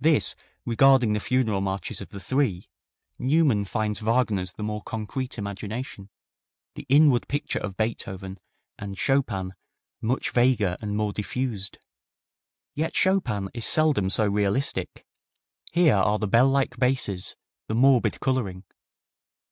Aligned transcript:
This 0.00 0.34
regarding 0.66 1.12
the 1.12 1.20
funeral 1.20 1.60
marches 1.60 2.00
of 2.00 2.08
the 2.08 2.18
three. 2.18 2.68
Newman 3.16 3.64
finds 3.64 4.00
Wagner's 4.00 4.54
the 4.54 4.64
more 4.64 4.82
concrete 4.82 5.38
imagination; 5.38 6.10
the 6.74 6.84
"inward 6.88 7.28
picture" 7.28 7.60
of 7.60 7.76
Beethoven, 7.76 8.40
and 8.76 8.98
Chopin 8.98 9.54
"much 10.00 10.30
vaguer 10.30 10.76
and 10.80 10.96
more 10.96 11.12
diffused." 11.12 11.78
Yet 12.74 12.96
Chopin 12.96 13.50
is 13.54 13.66
seldom 13.66 14.10
so 14.10 14.26
realistic; 14.26 15.06
here 15.72 15.94
are 15.94 16.18
the 16.18 16.26
bell 16.26 16.48
like 16.48 16.76
basses, 16.80 17.36
the 17.68 17.76
morbid 17.76 18.18
coloring. 18.18 18.64